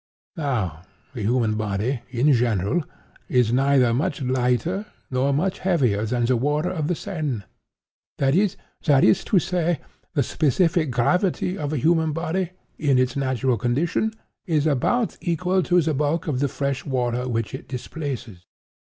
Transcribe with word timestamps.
Now 0.35 0.81
the 1.13 1.21
human 1.21 1.53
body, 1.57 2.01
in 2.09 2.33
general, 2.33 2.83
is 3.29 3.53
neither 3.53 3.93
much 3.93 4.19
lighter 4.19 4.87
nor 5.11 5.31
much 5.31 5.59
heavier 5.59 6.05
than 6.05 6.25
the 6.25 6.35
water 6.35 6.71
of 6.71 6.87
the 6.87 6.95
Seine; 6.95 7.43
that 8.17 8.33
is 8.33 8.55
to 8.83 9.37
say, 9.37 9.79
the 10.15 10.23
specific 10.23 10.89
gravity 10.89 11.55
of 11.55 11.69
the 11.69 11.77
human 11.77 12.13
body, 12.13 12.49
in 12.79 12.97
its 12.97 13.15
natural 13.15 13.57
condition, 13.57 14.15
is 14.47 14.65
about 14.65 15.19
equal 15.21 15.61
to 15.61 15.79
the 15.81 15.93
bulk 15.93 16.25
of 16.27 16.49
fresh 16.51 16.83
water 16.83 17.29
which 17.29 17.53
it 17.53 17.67
displaces. 17.67 18.47